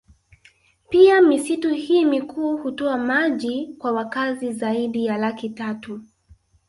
[0.89, 6.01] Pia misitu hii mikuu hutoa maji kwa wakazi zaidi ya laki tatu